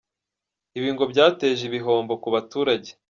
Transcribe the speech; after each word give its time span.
Ibi 0.77 0.89
ngo 0.93 1.03
byateje 1.11 1.61
ibihombo 1.65 2.13
ku 2.21 2.27
baturage. 2.35 2.89